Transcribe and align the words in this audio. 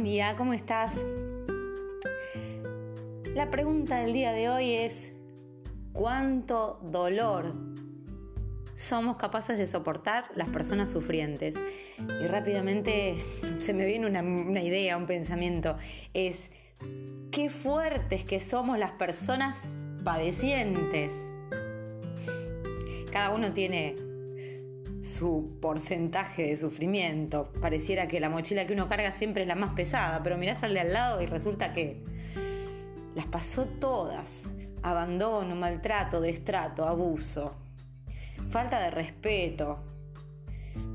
día, 0.00 0.34
¿cómo 0.36 0.54
estás? 0.54 0.90
La 3.34 3.50
pregunta 3.50 3.98
del 3.98 4.14
día 4.14 4.32
de 4.32 4.48
hoy 4.48 4.72
es, 4.72 5.12
¿cuánto 5.92 6.80
dolor 6.82 7.54
somos 8.74 9.16
capaces 9.18 9.58
de 9.58 9.66
soportar 9.66 10.24
las 10.34 10.50
personas 10.50 10.90
sufrientes? 10.90 11.56
Y 11.98 12.26
rápidamente 12.26 13.22
se 13.58 13.74
me 13.74 13.84
viene 13.84 14.06
una, 14.06 14.22
una 14.22 14.62
idea, 14.62 14.96
un 14.96 15.06
pensamiento, 15.06 15.76
es, 16.14 16.48
qué 17.30 17.50
fuertes 17.50 18.24
que 18.24 18.40
somos 18.40 18.78
las 18.78 18.92
personas 18.92 19.76
padecientes. 20.02 21.12
Cada 23.12 23.30
uno 23.30 23.52
tiene 23.52 23.94
su 25.22 25.56
porcentaje 25.60 26.48
de 26.48 26.56
sufrimiento. 26.56 27.52
Pareciera 27.60 28.08
que 28.08 28.18
la 28.18 28.28
mochila 28.28 28.66
que 28.66 28.72
uno 28.72 28.88
carga 28.88 29.12
siempre 29.12 29.42
es 29.42 29.48
la 29.48 29.54
más 29.54 29.72
pesada, 29.74 30.20
pero 30.20 30.36
mirás 30.36 30.64
al 30.64 30.74
de 30.74 30.80
al 30.80 30.92
lado 30.92 31.22
y 31.22 31.26
resulta 31.26 31.72
que 31.72 32.02
las 33.14 33.26
pasó 33.26 33.66
todas. 33.66 34.52
Abandono, 34.82 35.54
maltrato, 35.54 36.20
destrato, 36.20 36.88
abuso, 36.88 37.54
falta 38.50 38.80
de 38.80 38.90
respeto, 38.90 39.78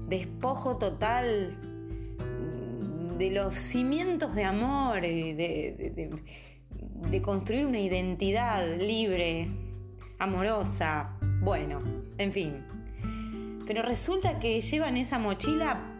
despojo 0.09 0.76
total 0.76 1.55
de 3.18 3.32
los 3.32 3.55
cimientos 3.55 4.35
de 4.35 4.44
amor, 4.44 4.99
de, 4.99 6.20
de 7.09 7.21
construir 7.21 7.66
una 7.66 7.80
identidad 7.80 8.76
libre, 8.77 9.48
amorosa, 10.20 11.18
bueno, 11.40 11.80
en 12.18 12.34
fin. 12.34 12.77
Pero 13.68 13.82
resulta 13.82 14.40
que 14.40 14.62
llevan 14.62 14.98
esa 14.98 15.20
mochila 15.20 15.98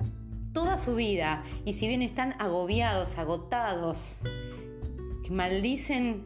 toda 0.54 0.78
su 0.78 0.96
vida. 0.96 1.44
Y 1.66 1.74
si 1.74 1.88
bien 1.88 2.02
están 2.02 2.34
agobiados, 2.40 3.18
agotados, 3.18 4.20
maldicen 5.30 6.26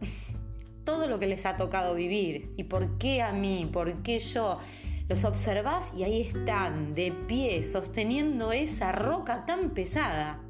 todo 0.84 1.06
lo 1.06 1.18
que 1.18 1.26
les 1.26 1.46
ha 1.46 1.56
tocado 1.56 1.94
vivir. 1.94 2.52
Y 2.56 2.64
por 2.64 2.98
qué 2.98 3.22
a 3.22 3.32
mí, 3.32 3.70
por 3.72 4.02
qué 4.02 4.18
yo, 4.18 4.58
los 5.08 5.24
observás 5.24 5.94
y 5.96 6.02
ahí 6.02 6.20
están, 6.20 6.94
de 6.94 7.12
pie, 7.12 7.62
sosteniendo 7.64 8.52
esa 8.52 8.92
roca 8.92 9.46
tan 9.46 9.70
pesada 9.70 10.40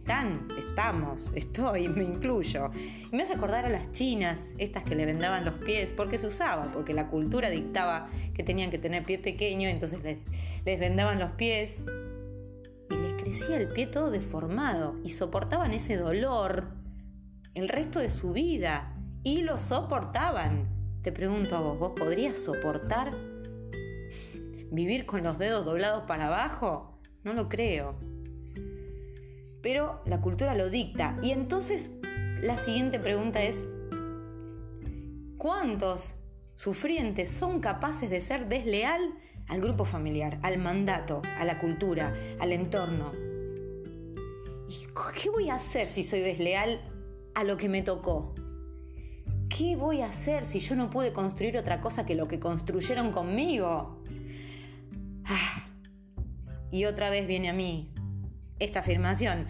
están, 0.00 0.48
estamos, 0.58 1.30
estoy, 1.34 1.88
me 1.88 2.04
incluyo. 2.04 2.70
Y 3.12 3.14
me 3.14 3.22
hace 3.22 3.34
acordar 3.34 3.66
a 3.66 3.68
las 3.68 3.92
chinas, 3.92 4.52
estas 4.56 4.82
que 4.82 4.94
le 4.94 5.04
vendaban 5.04 5.44
los 5.44 5.54
pies, 5.54 5.92
porque 5.92 6.16
se 6.16 6.26
usaba, 6.26 6.72
porque 6.72 6.94
la 6.94 7.08
cultura 7.08 7.50
dictaba 7.50 8.08
que 8.34 8.42
tenían 8.42 8.70
que 8.70 8.78
tener 8.78 9.04
pie 9.04 9.18
pequeño, 9.18 9.68
entonces 9.68 10.02
les, 10.02 10.18
les 10.64 10.80
vendaban 10.80 11.18
los 11.18 11.32
pies 11.32 11.84
y 12.90 12.94
les 12.94 13.12
crecía 13.12 13.58
el 13.58 13.68
pie 13.68 13.86
todo 13.86 14.10
deformado 14.10 14.96
y 15.04 15.10
soportaban 15.10 15.72
ese 15.72 15.96
dolor 15.96 16.68
el 17.54 17.68
resto 17.68 18.00
de 18.00 18.08
su 18.08 18.32
vida 18.32 18.96
y 19.22 19.42
lo 19.42 19.58
soportaban. 19.58 20.68
Te 21.02 21.12
pregunto 21.12 21.56
a 21.56 21.60
vos, 21.60 21.78
¿vos 21.78 21.92
podrías 21.94 22.38
soportar 22.38 23.14
vivir 24.72 25.04
con 25.04 25.22
los 25.22 25.38
dedos 25.38 25.64
doblados 25.64 26.04
para 26.04 26.28
abajo? 26.28 26.98
No 27.22 27.34
lo 27.34 27.48
creo 27.48 28.09
pero 29.62 30.00
la 30.06 30.20
cultura 30.20 30.54
lo 30.54 30.70
dicta. 30.70 31.18
Y 31.22 31.30
entonces 31.30 31.90
la 32.42 32.56
siguiente 32.56 32.98
pregunta 32.98 33.42
es, 33.42 33.62
¿cuántos 35.36 36.14
sufrientes 36.54 37.30
son 37.30 37.60
capaces 37.60 38.10
de 38.10 38.20
ser 38.20 38.48
desleal 38.48 39.14
al 39.48 39.60
grupo 39.60 39.84
familiar, 39.84 40.38
al 40.42 40.58
mandato, 40.58 41.22
a 41.38 41.44
la 41.44 41.58
cultura, 41.58 42.14
al 42.38 42.52
entorno? 42.52 43.12
¿Y 44.68 44.86
qué 45.20 45.30
voy 45.30 45.50
a 45.50 45.56
hacer 45.56 45.88
si 45.88 46.04
soy 46.04 46.20
desleal 46.20 46.80
a 47.34 47.44
lo 47.44 47.56
que 47.56 47.68
me 47.68 47.82
tocó? 47.82 48.34
¿Qué 49.48 49.74
voy 49.74 50.00
a 50.00 50.06
hacer 50.06 50.44
si 50.44 50.60
yo 50.60 50.76
no 50.76 50.90
pude 50.90 51.12
construir 51.12 51.58
otra 51.58 51.80
cosa 51.80 52.06
que 52.06 52.14
lo 52.14 52.26
que 52.26 52.38
construyeron 52.38 53.10
conmigo? 53.10 54.00
Ah, 55.24 55.66
y 56.70 56.84
otra 56.84 57.10
vez 57.10 57.26
viene 57.26 57.50
a 57.50 57.52
mí 57.52 57.92
esta 58.60 58.80
afirmación. 58.80 59.48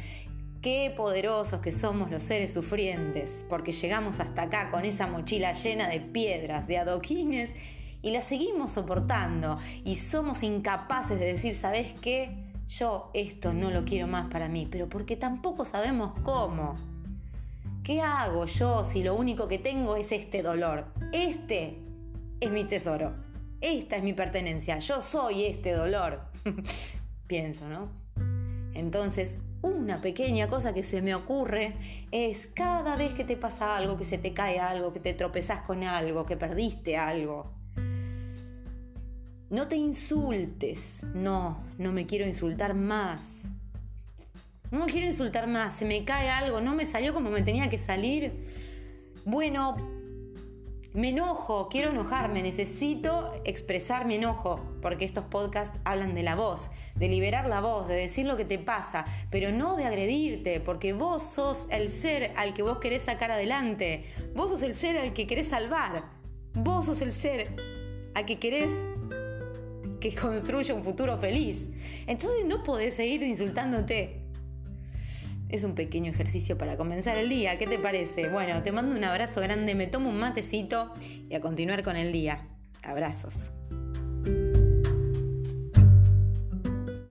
Qué 0.62 0.92
poderosos 0.96 1.60
que 1.60 1.72
somos 1.72 2.10
los 2.10 2.22
seres 2.22 2.52
sufrientes, 2.52 3.44
porque 3.48 3.72
llegamos 3.72 4.20
hasta 4.20 4.42
acá 4.42 4.70
con 4.70 4.84
esa 4.84 5.06
mochila 5.06 5.52
llena 5.52 5.88
de 5.88 6.00
piedras, 6.00 6.66
de 6.66 6.78
adoquines, 6.78 7.50
y 8.02 8.10
la 8.10 8.22
seguimos 8.22 8.72
soportando, 8.72 9.58
y 9.84 9.96
somos 9.96 10.42
incapaces 10.42 11.18
de 11.18 11.26
decir, 11.26 11.54
¿sabes 11.54 11.92
qué? 12.00 12.50
Yo 12.68 13.10
esto 13.14 13.52
no 13.52 13.70
lo 13.70 13.84
quiero 13.84 14.06
más 14.06 14.30
para 14.30 14.48
mí, 14.48 14.68
pero 14.70 14.88
porque 14.88 15.16
tampoco 15.16 15.64
sabemos 15.64 16.12
cómo. 16.22 16.74
¿Qué 17.82 18.00
hago 18.00 18.44
yo 18.44 18.84
si 18.84 19.02
lo 19.02 19.14
único 19.14 19.48
que 19.48 19.58
tengo 19.58 19.96
es 19.96 20.12
este 20.12 20.42
dolor? 20.42 20.86
Este 21.12 21.78
es 22.38 22.50
mi 22.50 22.64
tesoro. 22.64 23.14
Esta 23.60 23.96
es 23.96 24.02
mi 24.02 24.12
pertenencia. 24.12 24.78
Yo 24.78 25.02
soy 25.02 25.46
este 25.46 25.72
dolor. 25.72 26.20
Pienso, 27.26 27.68
¿no? 27.68 27.99
Entonces, 28.74 29.38
una 29.62 29.98
pequeña 29.98 30.48
cosa 30.48 30.72
que 30.72 30.82
se 30.82 31.02
me 31.02 31.14
ocurre 31.14 31.74
es 32.10 32.46
cada 32.46 32.96
vez 32.96 33.14
que 33.14 33.24
te 33.24 33.36
pasa 33.36 33.76
algo, 33.76 33.96
que 33.96 34.04
se 34.04 34.18
te 34.18 34.32
cae 34.32 34.58
algo, 34.58 34.92
que 34.92 35.00
te 35.00 35.12
tropezas 35.12 35.62
con 35.62 35.82
algo, 35.84 36.24
que 36.24 36.36
perdiste 36.36 36.96
algo. 36.96 37.50
No 39.50 39.66
te 39.66 39.76
insultes. 39.76 41.04
No, 41.12 41.62
no 41.76 41.92
me 41.92 42.06
quiero 42.06 42.26
insultar 42.26 42.74
más. 42.74 43.42
No 44.70 44.86
me 44.86 44.92
quiero 44.92 45.08
insultar 45.08 45.48
más. 45.48 45.76
Se 45.76 45.84
me 45.84 46.04
cae 46.04 46.30
algo, 46.30 46.60
no 46.60 46.74
me 46.74 46.86
salió 46.86 47.12
como 47.12 47.30
me 47.30 47.42
tenía 47.42 47.68
que 47.68 47.78
salir. 47.78 48.32
Bueno, 49.24 49.76
me 50.92 51.10
enojo, 51.10 51.68
quiero 51.68 51.90
enojarme, 51.90 52.42
necesito 52.42 53.32
expresar 53.44 54.06
mi 54.06 54.16
enojo, 54.16 54.60
porque 54.82 55.04
estos 55.04 55.24
podcasts 55.24 55.78
hablan 55.84 56.14
de 56.14 56.24
la 56.24 56.34
voz, 56.34 56.68
de 56.96 57.08
liberar 57.08 57.46
la 57.46 57.60
voz, 57.60 57.86
de 57.86 57.94
decir 57.94 58.26
lo 58.26 58.36
que 58.36 58.44
te 58.44 58.58
pasa, 58.58 59.04
pero 59.30 59.52
no 59.52 59.76
de 59.76 59.84
agredirte, 59.84 60.58
porque 60.60 60.92
vos 60.92 61.22
sos 61.22 61.68
el 61.70 61.90
ser 61.90 62.32
al 62.36 62.54
que 62.54 62.62
vos 62.62 62.78
querés 62.78 63.02
sacar 63.02 63.30
adelante, 63.30 64.06
vos 64.34 64.50
sos 64.50 64.62
el 64.62 64.74
ser 64.74 64.98
al 64.98 65.12
que 65.12 65.28
querés 65.28 65.48
salvar, 65.48 66.04
vos 66.54 66.86
sos 66.86 67.02
el 67.02 67.12
ser 67.12 67.54
al 68.14 68.26
que 68.26 68.40
querés 68.40 68.72
que 70.00 70.14
construya 70.14 70.74
un 70.74 70.82
futuro 70.82 71.18
feliz. 71.18 71.68
Entonces 72.06 72.44
no 72.46 72.64
podés 72.64 72.94
seguir 72.94 73.22
insultándote, 73.22 74.19
es 75.50 75.64
un 75.64 75.74
pequeño 75.74 76.10
ejercicio 76.10 76.56
para 76.56 76.76
comenzar 76.76 77.16
el 77.16 77.28
día. 77.28 77.58
¿Qué 77.58 77.66
te 77.66 77.78
parece? 77.78 78.28
Bueno, 78.28 78.62
te 78.62 78.72
mando 78.72 78.96
un 78.96 79.04
abrazo 79.04 79.40
grande, 79.40 79.74
me 79.74 79.86
tomo 79.86 80.10
un 80.10 80.18
matecito 80.18 80.92
y 81.28 81.34
a 81.34 81.40
continuar 81.40 81.82
con 81.82 81.96
el 81.96 82.12
día. 82.12 82.46
Abrazos. 82.82 83.50